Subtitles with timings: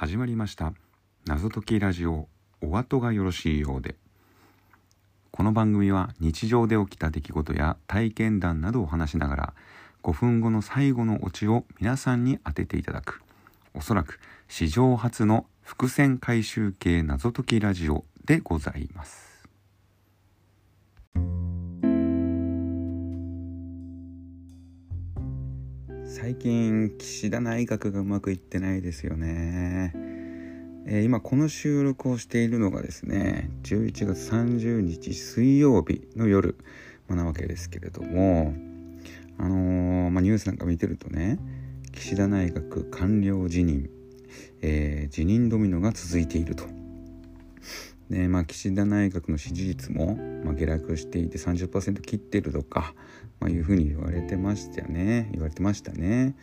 [0.00, 0.72] 始まりました。
[1.26, 2.26] 謎解きラジオ
[2.62, 3.96] お後がよろしいようで。
[5.30, 9.54] この番組は日常で起きた出来事や体験談などを話しながら
[10.02, 13.20] 5分後の最後のオチを皆さんに当てていただく。
[13.74, 14.18] おそらく
[14.48, 19.29] 史上初の伏線回収系謎解きラジオでございます。
[26.20, 29.94] 最近岸田内閣がうまくいってないですよね、
[30.86, 36.58] えー、今この収録をしているのがですね11月30日水曜日の夜
[37.08, 38.52] なわけですけれども
[39.38, 41.38] あのー、まあ、ニュースなんか見てるとね
[41.92, 43.88] 岸田内閣官僚辞任、
[44.60, 46.79] えー、辞任ドミノが続いていると。
[48.10, 52.92] でまあ、岸田内閣の支持率も、まあ、下落していて30%切ってるとか、
[53.38, 55.28] まあ、いうふうに言われてましたよね。
[55.30, 56.34] 言われてましたね。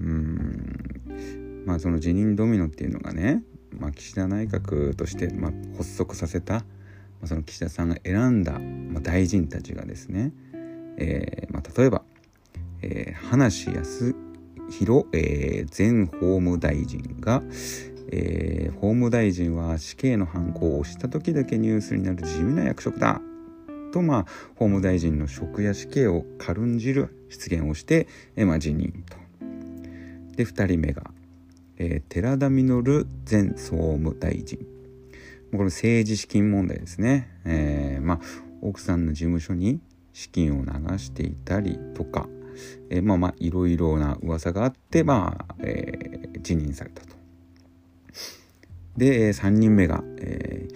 [0.00, 1.64] うん。
[1.66, 3.42] まあその辞任ドミノっていうのがね、
[3.78, 6.62] まあ、岸田内閣として、まあ、発足させた、ま
[7.24, 10.32] あ、その岸田さんが選んだ、まあ、大臣たちがですね、
[10.96, 12.02] えーまあ、例えば、
[12.80, 14.14] えー、葉梨康
[14.70, 17.42] 弘、えー、前法務大臣が、
[18.12, 23.20] えー、法務大臣は死刑の犯行を押した時だけニュースになる地味な役職だ
[23.92, 24.22] と、まあ、
[24.56, 29.16] 法務大臣の職や死刑を軽んじる失言をして、えまあ、辞任と。
[30.36, 31.10] で2人目が、
[31.78, 34.58] えー、寺田稔前総務大臣。
[35.52, 37.30] これ政治資金問題ですね。
[37.44, 38.20] えー、まあ、
[38.60, 39.80] 奥さんの事務所に
[40.12, 42.28] 資金を流していたりとか、
[42.90, 47.15] えー、まあまあいろいろな噂があって、まあえー、辞任されたと。
[48.96, 50.68] で3人目が、え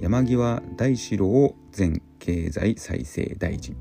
[0.00, 3.76] ー、山際大志郎前経済再生大臣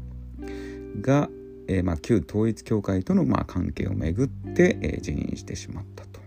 [1.01, 1.29] が、
[1.67, 6.21] えーまあ、旧統一教会との、まあ、関係をめぐって、えー、辞任してしまったと。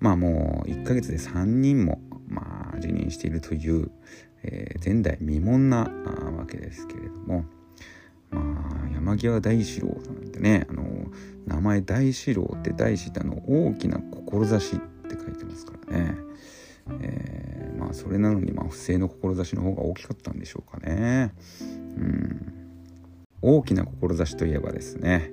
[0.00, 3.90] まあもう1ヶ月で3人も、まあ、辞任しているという、
[4.42, 5.90] えー、前代未聞な
[6.36, 7.44] わけですけれども、
[8.30, 10.84] まあ、山際大志郎さんてねあの
[11.46, 14.80] 名前大志郎って大志ってあの大きな志
[15.94, 16.16] ね、
[17.00, 21.32] えー、まあそれなのにまあ不正の志の方が大きかったんでしょうかね。
[21.60, 22.52] うん。
[23.42, 25.30] 大きな志といえばですね、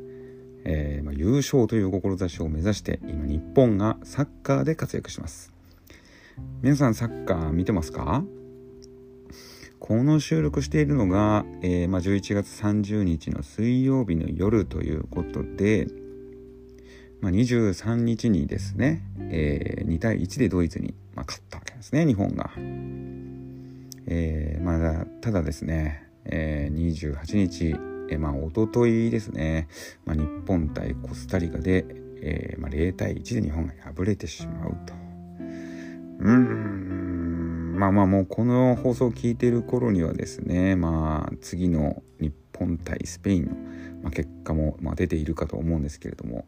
[0.66, 5.52] えー、まあ、優勝という志を目指して今日本がサッカーで活躍します。
[6.62, 8.24] 皆さんサッカー見てますか？
[9.80, 15.88] この収録しているのが、えー、まあ、11月30日の水曜日の夜ということで、
[17.22, 22.50] まあ、23日にですね、えー、2対1でドイツに、まあ、勝ったわけですね日本が。
[24.08, 27.66] えー、まだただですね、えー、28日、
[28.10, 29.68] えー、まあ一昨日ですね、
[30.06, 31.86] まあ、日本対コスタリカで、
[32.22, 34.94] えーまあ、0対1で日本が敗れてしまうと。
[36.20, 46.46] うーんまあまあもうこの放送を聞いてる頃にはですねまあ次の日本対スペインの、結果も、出ているかと思うんですけれども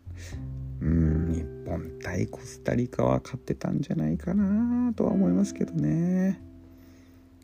[0.83, 6.41] うん日本対コスタリカは勝ってたんじゃないかなとは思いますけどね。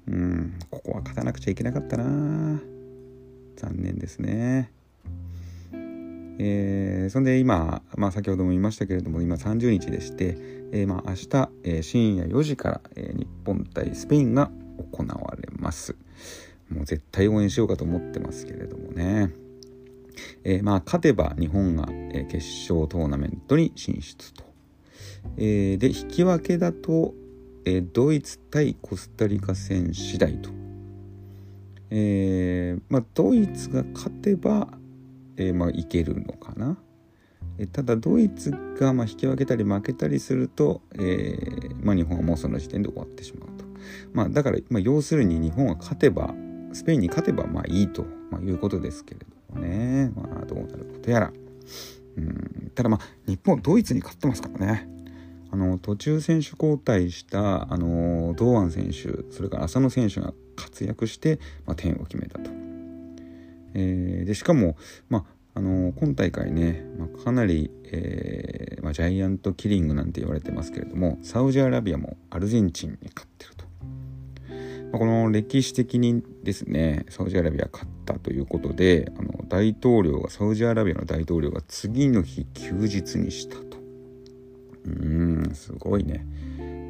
[0.07, 2.59] うんここは勝たなくちゃいけなかったな。
[3.55, 4.72] 残念ですね。
[6.41, 10.38] えー、そんで今、まあ、先ほども言いましたけれども今30日でして、
[10.71, 14.50] えー、まあ明日、えー、深夜4時から、え、日本対スペインが
[14.91, 15.95] 行われます。
[16.69, 19.31] もう絶対応援しようかと思ってますけれどもね。
[20.44, 24.44] えー、まあ勝てば日本が、え決勝トーナメントに進出と。
[25.38, 27.13] えー、で引き分けだと、
[27.66, 30.50] えドイツ対コスタリカ戦次第と。
[31.91, 34.68] えー、まあ、ドイツが勝てば、
[35.38, 36.78] えまあ、いけるのかな。
[37.57, 41.38] えただドイツがま引き分けたり負けたりすると、え
[41.81, 43.66] まあ、日本はもうその時点で終わってしまうと。
[44.13, 46.34] まあ、だから、まあ要するに日本は勝てば
[46.74, 50.09] スペインに勝てばまあいいと、まいうことですけれどもね、
[51.09, 51.33] ことやら。
[52.17, 54.89] うん、ただまあ、日本、ドイツに勝ってますからね。
[55.51, 62.51] あの、途中選手交代した、あの、堂安選手、それから浅野選手が活躍して、まあ、点を決めたと。
[63.73, 64.75] えー、で、しかも、
[65.09, 65.25] まあ、
[65.56, 73.65] あの今大会ね、まあ、かなり、えーまあ、ジャイアントキリングなんて言われてますけれどもサウジアラビアもアルゼンチンに勝ってると
[74.94, 83.78] まこの歴史的にですねサウジアラビア勝ったということであの大統領がサウジアラビアの大統領が次の日休日にしたと。
[84.86, 86.25] うーんすごいね。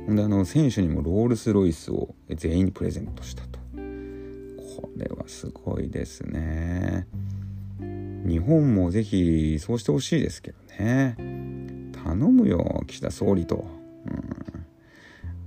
[0.06, 3.60] ほんであの選手にもロールス・ロイスを全員にプレゼントしたと。
[3.70, 7.08] これはすごいですね。
[7.80, 11.16] 日本もぜひそうしてほしいですけどね。
[12.04, 13.66] 頼むよ岸田総理と。
[14.06, 14.66] うん。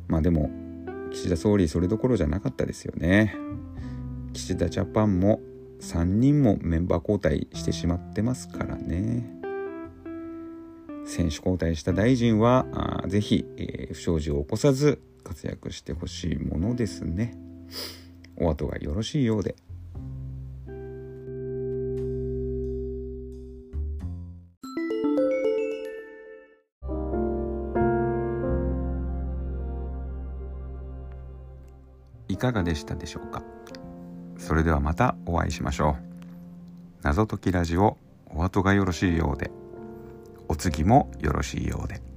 [0.08, 0.50] まあでも
[1.12, 3.36] 岸田総理それどころじゃなかったですよね。
[4.32, 5.40] 岸田ジャパンも
[5.82, 9.28] 3人もメンバー交代してしまってますからね。
[11.04, 17.36] 選手交代した大臣はあぜひ、えー、不祥事を起こさず活躍してほしいものですね。
[18.36, 19.56] お後がよろしいようで。
[32.28, 33.42] いかがでしたでしょうか？
[34.42, 35.96] それではまたお会いしましょう。
[37.02, 37.96] 謎解きラジオ
[38.26, 39.52] お後がよろしいようで。
[40.48, 42.11] お次もよろしいようで。